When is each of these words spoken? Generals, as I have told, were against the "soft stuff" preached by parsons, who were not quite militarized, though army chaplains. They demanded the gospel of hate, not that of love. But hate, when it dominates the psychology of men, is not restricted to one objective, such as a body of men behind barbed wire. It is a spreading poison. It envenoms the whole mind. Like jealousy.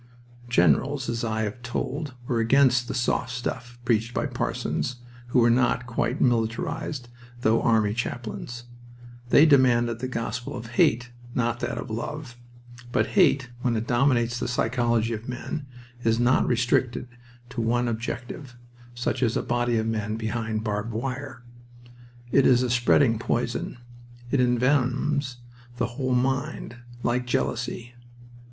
Generals, 0.49 1.07
as 1.09 1.23
I 1.23 1.43
have 1.43 1.61
told, 1.61 2.15
were 2.25 2.39
against 2.39 2.87
the 2.87 2.95
"soft 2.95 3.29
stuff" 3.29 3.77
preached 3.85 4.15
by 4.15 4.25
parsons, 4.25 4.95
who 5.27 5.37
were 5.41 5.51
not 5.51 5.85
quite 5.85 6.19
militarized, 6.19 7.07
though 7.41 7.61
army 7.61 7.93
chaplains. 7.93 8.63
They 9.29 9.45
demanded 9.45 9.99
the 9.99 10.07
gospel 10.07 10.55
of 10.55 10.71
hate, 10.71 11.11
not 11.35 11.59
that 11.59 11.77
of 11.77 11.91
love. 11.91 12.35
But 12.91 13.09
hate, 13.13 13.51
when 13.61 13.75
it 13.77 13.85
dominates 13.85 14.39
the 14.39 14.47
psychology 14.47 15.13
of 15.13 15.29
men, 15.29 15.67
is 16.03 16.19
not 16.19 16.47
restricted 16.47 17.07
to 17.49 17.61
one 17.61 17.87
objective, 17.87 18.55
such 18.95 19.21
as 19.21 19.37
a 19.37 19.43
body 19.43 19.77
of 19.77 19.85
men 19.85 20.15
behind 20.17 20.63
barbed 20.63 20.93
wire. 20.93 21.43
It 22.31 22.47
is 22.47 22.63
a 22.63 22.71
spreading 22.71 23.19
poison. 23.19 23.77
It 24.31 24.39
envenoms 24.39 25.35
the 25.77 25.85
whole 25.85 26.15
mind. 26.15 26.77
Like 27.03 27.27
jealousy. 27.27 27.93